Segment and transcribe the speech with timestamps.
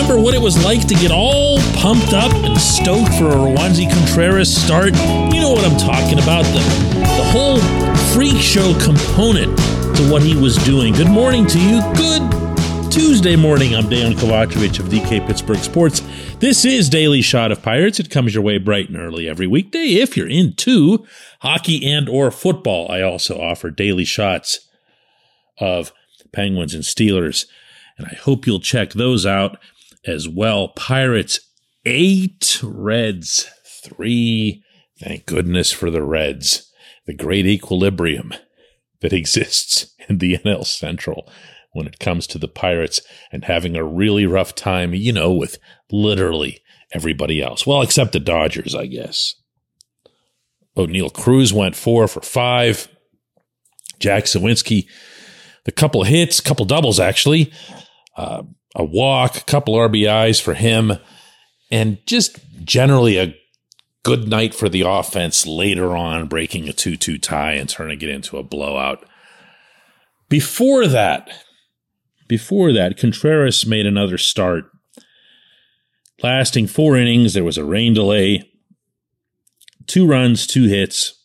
[0.00, 3.86] Remember what it was like to get all pumped up and stoked for a Roansy
[3.92, 4.94] Contreras start?
[4.94, 6.44] You know what I'm talking about.
[6.44, 6.60] The,
[7.00, 7.58] the whole
[8.14, 9.54] freak show component
[9.98, 10.94] to what he was doing.
[10.94, 11.82] Good morning to you.
[11.96, 13.74] Good Tuesday morning.
[13.74, 16.00] I'm Dan Kovacevic of DK Pittsburgh Sports.
[16.38, 18.00] This is Daily Shot of Pirates.
[18.00, 21.04] It comes your way bright and early every weekday if you're into
[21.40, 22.90] hockey and or football.
[22.90, 24.60] I also offer daily shots
[25.58, 25.92] of
[26.32, 27.44] Penguins and Steelers
[27.98, 29.58] and I hope you'll check those out
[30.06, 30.68] as well.
[30.68, 31.40] Pirates
[31.84, 33.48] eight, Reds
[33.84, 34.62] three.
[34.98, 36.70] Thank goodness for the Reds.
[37.06, 38.34] The great equilibrium
[39.00, 41.30] that exists in the NL Central
[41.72, 45.58] when it comes to the Pirates and having a really rough time, you know, with
[45.90, 46.60] literally
[46.92, 47.66] everybody else.
[47.66, 49.36] Well, except the Dodgers, I guess.
[50.76, 52.88] Oneil Cruz went four for five.
[53.98, 54.86] Jack Suwinski,
[55.64, 57.52] the couple hits, couple doubles actually
[58.16, 58.42] uh,
[58.74, 60.92] a walk, a couple RBIs for him,
[61.70, 63.34] and just generally a
[64.02, 68.08] good night for the offense later on, breaking a 2 2 tie and turning it
[68.08, 69.04] into a blowout.
[70.28, 71.30] Before that,
[72.28, 74.70] before that, Contreras made another start.
[76.22, 78.48] Lasting four innings, there was a rain delay,
[79.86, 81.24] two runs, two hits,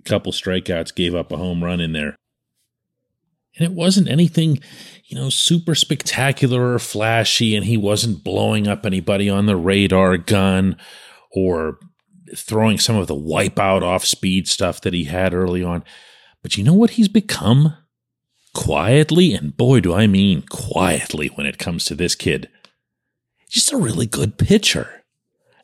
[0.00, 2.16] a couple strikeouts, gave up a home run in there.
[3.56, 4.60] And it wasn't anything,
[5.06, 10.18] you know, super spectacular or flashy, and he wasn't blowing up anybody on the radar
[10.18, 10.76] gun
[11.32, 11.78] or
[12.34, 15.84] throwing some of the wipeout off speed stuff that he had early on.
[16.42, 17.76] But you know what he's become?
[18.54, 22.48] Quietly, and boy, do I mean quietly when it comes to this kid.
[23.48, 25.04] Just a really good pitcher.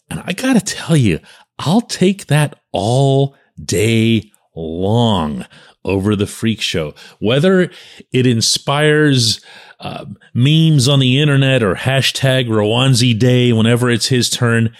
[0.08, 1.20] And I gotta tell you,
[1.58, 5.46] I'll take that all day long
[5.84, 6.94] over the freak show.
[7.18, 7.70] Whether
[8.12, 9.40] it inspires
[9.80, 14.74] uh, memes on the internet or hashtag Roansy Day whenever it's his turn,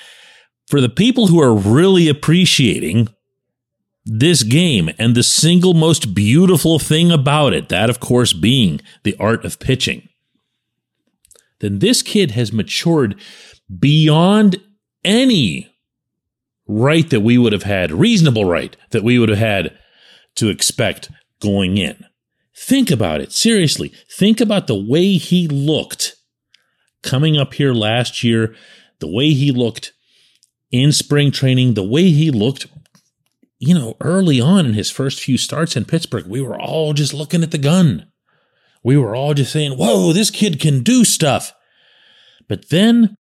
[0.68, 3.08] for the people who are really appreciating
[4.04, 9.16] this game and the single most beautiful thing about it, that of course being the
[9.18, 10.08] art of pitching,
[11.60, 13.20] then this kid has matured
[13.78, 14.60] beyond
[15.04, 15.71] any
[16.66, 19.76] right that we would have had, reasonable right that we would have had
[20.36, 22.04] to expect going in.
[22.56, 23.32] Think about it.
[23.32, 23.92] Seriously.
[24.10, 26.16] Think about the way he looked
[27.02, 28.54] coming up here last year,
[29.00, 29.92] the way he looked
[30.70, 32.66] in spring training, the way he looked,
[33.58, 36.26] you know, early on in his first few starts in Pittsburgh.
[36.26, 38.06] We were all just looking at the gun.
[38.84, 41.52] We were all just saying, whoa, this kid can do stuff.
[42.48, 43.16] But then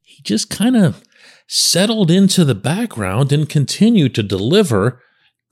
[0.00, 1.03] he just kind of
[1.46, 5.00] settled into the background and continued to deliver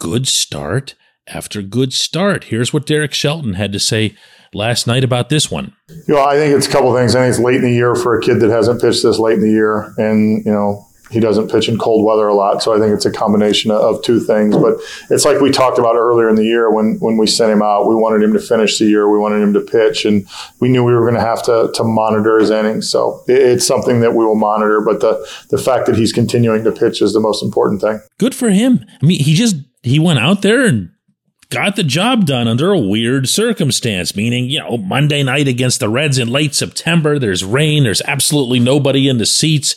[0.00, 0.94] good start
[1.26, 2.44] after good start.
[2.44, 4.16] Here's what Derek Shelton had to say
[4.52, 5.74] last night about this one.
[5.88, 7.14] You know, I think it's a couple things.
[7.14, 9.34] I think it's late in the year for a kid that hasn't pitched this late
[9.34, 12.62] in the year, and you know he doesn't pitch in cold weather a lot.
[12.62, 14.56] So I think it's a combination of two things.
[14.56, 14.78] But
[15.10, 17.86] it's like we talked about earlier in the year when when we sent him out.
[17.86, 19.08] We wanted him to finish the year.
[19.10, 20.26] We wanted him to pitch, and
[20.58, 22.90] we knew we were going to have to to monitor his innings.
[22.90, 24.80] So it's something that we will monitor.
[24.80, 28.00] But the the fact that he's continuing to pitch is the most important thing.
[28.18, 28.84] Good for him.
[29.02, 30.90] I mean, he just he went out there and
[31.52, 35.88] got the job done under a weird circumstance, meaning, you know, Monday night against the
[35.88, 39.76] Reds in late September, there's rain, there's absolutely nobody in the seats.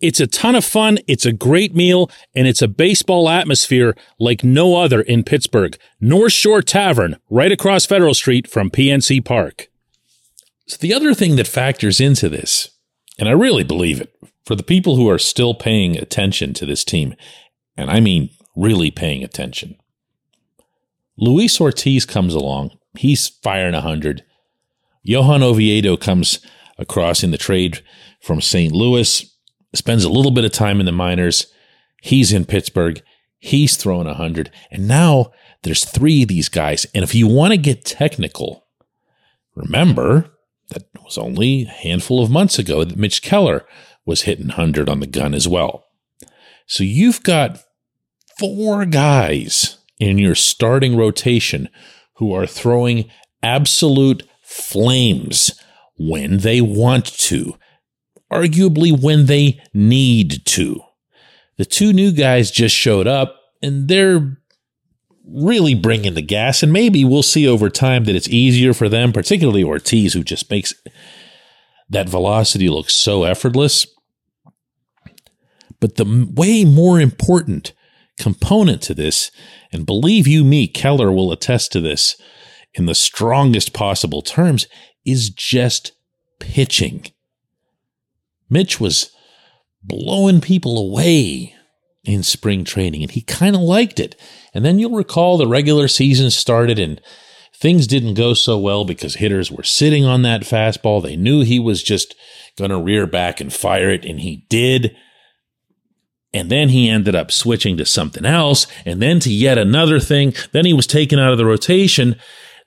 [0.00, 0.98] It's a ton of fun.
[1.06, 5.76] It's a great meal and it's a baseball atmosphere like no other in Pittsburgh.
[6.00, 9.68] North Shore Tavern, right across Federal Street from PNC Park.
[10.66, 12.70] So the other thing that factors into this,
[13.18, 14.14] and I really believe it,
[14.44, 17.14] for the people who are still paying attention to this team,
[17.76, 19.76] and I mean really paying attention,
[21.18, 22.70] Luis Ortiz comes along.
[22.96, 24.24] He's firing 100.
[25.02, 26.40] Johan Oviedo comes
[26.78, 27.82] across in the trade
[28.22, 28.72] from St.
[28.72, 29.29] Louis
[29.74, 31.52] spends a little bit of time in the minors.
[32.02, 33.02] He's in Pittsburgh.
[33.38, 34.50] He's throwing 100.
[34.70, 35.32] And now
[35.62, 36.86] there's three of these guys.
[36.94, 38.66] And if you want to get technical,
[39.54, 40.30] remember
[40.70, 43.66] that was only a handful of months ago that Mitch Keller
[44.04, 45.84] was hitting 100 on the gun as well.
[46.66, 47.62] So you've got
[48.38, 51.68] four guys in your starting rotation
[52.14, 53.10] who are throwing
[53.42, 55.52] absolute flames
[55.96, 57.56] when they want to
[58.32, 60.80] arguably when they need to.
[61.56, 64.38] The two new guys just showed up and they're
[65.32, 66.62] really bringing the gas.
[66.62, 70.50] And maybe we'll see over time that it's easier for them, particularly Ortiz, who just
[70.50, 70.74] makes
[71.88, 73.86] that velocity look so effortless.
[75.80, 77.72] But the way more important
[78.18, 79.30] component to this,
[79.72, 82.20] and believe you me, Keller will attest to this
[82.74, 84.66] in the strongest possible terms,
[85.04, 85.92] is just
[86.38, 87.06] pitching.
[88.50, 89.12] Mitch was
[89.82, 91.54] blowing people away
[92.04, 94.16] in spring training and he kind of liked it.
[94.52, 97.00] And then you'll recall the regular season started and
[97.60, 101.02] things didn't go so well because hitters were sitting on that fastball.
[101.02, 102.14] They knew he was just
[102.56, 104.96] going to rear back and fire it, and he did.
[106.32, 110.34] And then he ended up switching to something else, and then to yet another thing.
[110.52, 112.16] Then he was taken out of the rotation.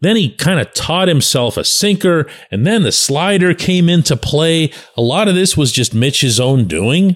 [0.03, 4.69] Then he kind of taught himself a sinker, and then the slider came into play.
[4.97, 7.15] A lot of this was just Mitch's own doing.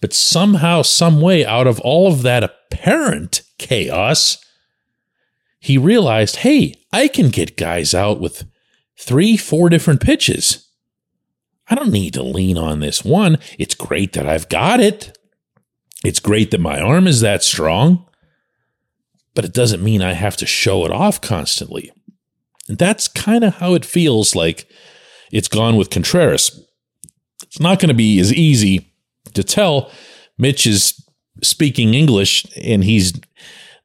[0.00, 4.38] But somehow, some way, out of all of that apparent chaos,
[5.58, 8.44] he realized, hey, I can get guys out with
[8.96, 10.70] three, four different pitches.
[11.66, 13.38] I don't need to lean on this one.
[13.58, 15.18] It's great that I've got it.
[16.04, 18.06] It's great that my arm is that strong
[19.34, 21.92] but it doesn't mean I have to show it off constantly.
[22.68, 24.68] And that's kind of how it feels like
[25.32, 26.64] it's gone with Contreras.
[27.42, 28.92] It's not going to be as easy
[29.34, 29.90] to tell
[30.38, 31.04] Mitch is
[31.42, 33.12] speaking English and he's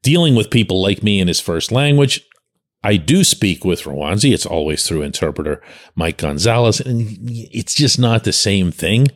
[0.04, 2.26] dealing with people like me in his first language.
[2.84, 4.34] I do speak with Roansy.
[4.34, 5.62] It's always through interpreter
[5.96, 9.08] Mike Gonzalez, and it's just not the same thing.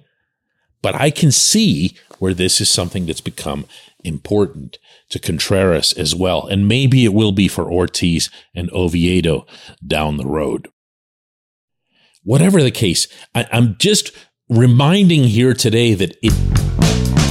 [0.81, 3.65] But I can see where this is something that's become
[4.03, 4.77] important
[5.09, 6.47] to Contreras as well.
[6.47, 9.45] And maybe it will be for Ortiz and Oviedo
[9.85, 10.69] down the road.
[12.23, 14.11] Whatever the case, I, am just
[14.49, 16.33] reminding here today that it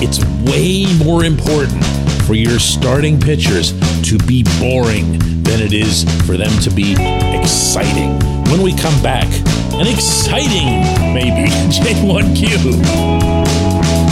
[0.04, 0.18] it's
[0.50, 1.84] way more important
[2.26, 3.72] for your starting pitchers
[4.02, 6.94] to be boring than it is for them to be
[7.38, 8.18] exciting.
[8.50, 9.26] When we come back,
[9.74, 10.82] an exciting
[11.14, 14.11] maybe J1Q.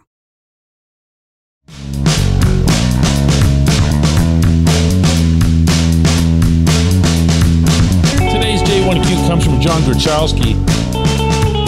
[8.31, 10.53] Today's J1Q comes from John Gruchowski.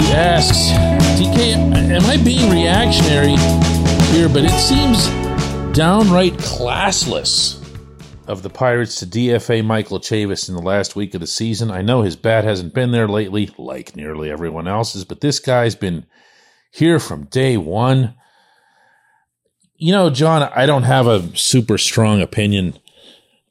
[0.01, 0.71] He asks,
[1.19, 3.35] DK, am I being reactionary
[4.11, 4.27] here?
[4.29, 5.07] But it seems
[5.75, 7.59] downright classless
[8.27, 11.71] of the Pirates to DFA Michael Chavis in the last week of the season.
[11.71, 15.75] I know his bat hasn't been there lately, like nearly everyone else's, but this guy's
[15.75, 16.05] been
[16.71, 18.15] here from day one
[19.75, 22.77] you know, John, I don't have a super strong opinion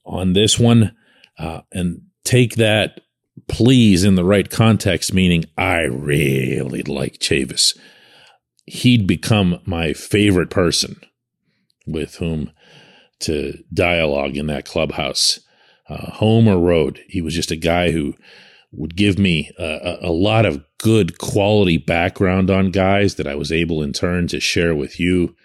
[0.05, 0.97] on this one.
[1.38, 3.00] Uh, and take that,
[3.49, 7.76] please, in the right context, meaning I really like Chavis.
[8.67, 11.00] He'd become my favorite person
[11.87, 12.52] with whom
[13.21, 15.41] to dialogue in that clubhouse,
[15.88, 17.00] uh, home or road.
[17.09, 18.14] He was just a guy who
[18.73, 23.52] would give me a, a, lot of good quality background on guys that I was
[23.52, 25.37] able in turn to share with you.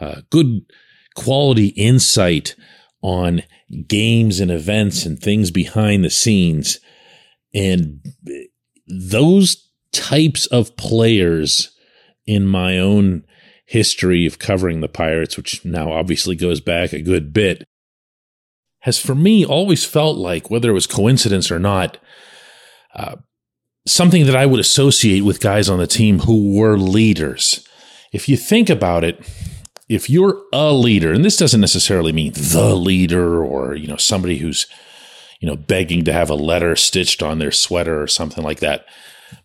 [0.00, 0.62] Uh, good
[1.14, 2.54] quality insight
[3.02, 3.42] on
[3.86, 6.78] games and events and things behind the scenes.
[7.54, 8.04] And
[8.86, 11.76] those types of players
[12.26, 13.24] in my own
[13.66, 17.64] history of covering the Pirates, which now obviously goes back a good bit,
[18.80, 21.98] has for me always felt like, whether it was coincidence or not,
[22.94, 23.16] uh,
[23.86, 27.66] something that I would associate with guys on the team who were leaders.
[28.12, 29.20] If you think about it,
[29.90, 34.38] if you're a leader, and this doesn't necessarily mean the leader or, you know, somebody
[34.38, 34.68] who's,
[35.40, 38.86] you know, begging to have a letter stitched on their sweater or something like that.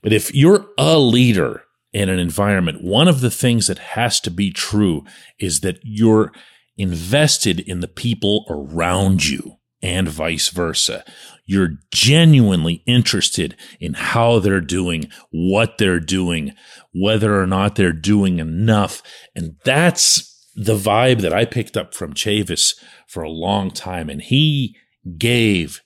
[0.03, 4.29] But if you're a leader in an environment, one of the things that has to
[4.29, 5.03] be true
[5.39, 6.31] is that you're
[6.77, 11.03] invested in the people around you and vice versa.
[11.45, 16.53] You're genuinely interested in how they're doing, what they're doing,
[16.93, 19.01] whether or not they're doing enough.
[19.35, 22.75] And that's the vibe that I picked up from Chavis
[23.07, 24.09] for a long time.
[24.09, 24.75] And he
[25.17, 25.81] gave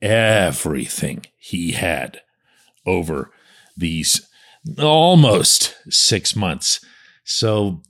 [0.00, 2.20] everything he had
[2.86, 3.30] over
[3.76, 4.26] these
[4.78, 6.84] almost six months.
[7.24, 7.82] So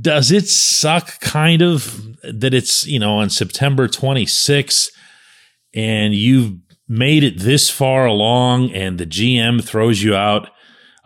[0.00, 4.90] does it suck kind of that it's, you know, on September 26th
[5.74, 6.52] and you've
[6.88, 10.50] made it this far along and the GM throws you out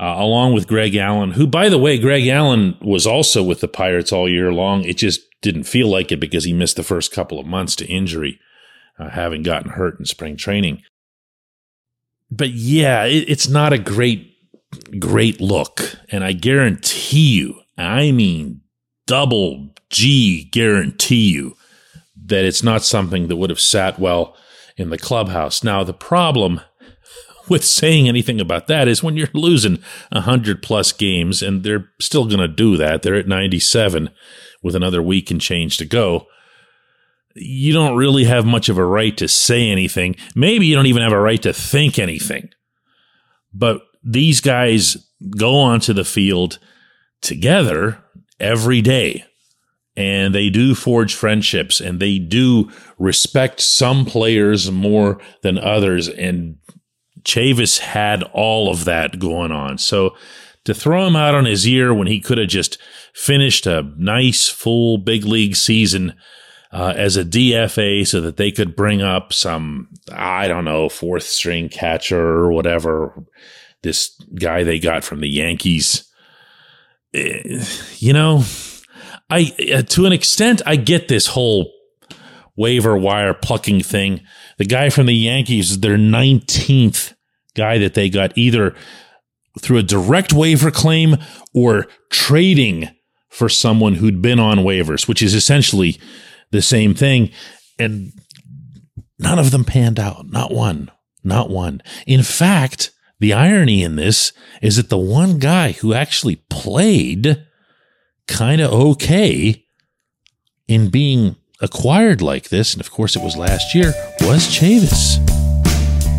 [0.05, 3.69] uh, along with Greg Allen, who, by the way, Greg Allen was also with the
[3.69, 4.85] Pirates all year long.
[4.85, 7.87] It just didn't feel like it because he missed the first couple of months to
[7.87, 8.39] injury,
[8.99, 10.83] uh, having gotten hurt in spring training.
[12.31, 14.31] But yeah, it, it's not a great,
[14.99, 15.97] great look.
[16.11, 18.61] And I guarantee you, I mean,
[19.07, 21.57] double G guarantee you
[22.27, 24.37] that it's not something that would have sat well
[24.77, 25.65] in the clubhouse.
[25.65, 26.61] Now, the problem
[27.49, 29.83] with saying anything about that is when you're losing
[30.13, 34.11] 100 plus games, and they're still going to do that, they're at 97
[34.63, 36.27] with another week and change to go.
[37.35, 40.17] You don't really have much of a right to say anything.
[40.35, 42.51] Maybe you don't even have a right to think anything.
[43.53, 44.97] But these guys
[45.37, 46.59] go onto the field
[47.23, 47.99] together
[48.39, 49.25] every day
[49.97, 56.09] and they do forge friendships and they do respect some players more than others.
[56.09, 56.59] And
[57.25, 59.79] Chavis had all of that going on.
[59.79, 60.17] So
[60.65, 62.79] to throw him out on his ear when he could have just
[63.13, 66.15] finished a nice full big league season
[66.73, 71.23] uh, as a DFA so that they could bring up some, I don't know, fourth
[71.23, 73.25] string catcher or whatever,
[73.83, 76.11] this guy they got from the Yankees.
[77.15, 77.65] Eh,
[77.99, 78.43] you know,
[79.31, 81.71] I uh, to an extent I get this whole
[82.57, 84.23] waiver wire plucking thing.
[84.59, 87.14] The guy from the Yankees is their 19th
[87.55, 88.75] guy that they got either
[89.61, 91.17] through a direct waiver claim
[91.55, 92.89] or trading
[93.29, 95.99] for someone who'd been on waivers, which is essentially
[96.51, 97.31] the same thing.
[97.79, 98.13] And
[99.19, 100.27] none of them panned out.
[100.29, 100.91] Not one.
[101.23, 101.83] Not one.
[102.07, 107.45] In fact, the irony in this is that the one guy who actually played
[108.29, 109.65] kind of okay
[110.69, 115.44] in being acquired like this, and of course it was last year, was Chavis.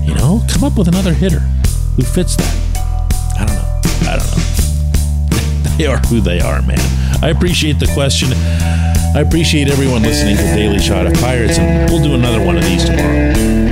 [0.05, 1.39] You know, come up with another hitter
[1.95, 2.55] who fits that.
[3.39, 4.09] I don't know.
[4.11, 5.77] I don't know.
[5.77, 6.79] they are who they are, man.
[7.23, 8.29] I appreciate the question.
[9.15, 12.63] I appreciate everyone listening to Daily Shot of Pirates, and we'll do another one of
[12.63, 13.64] these tomorrow.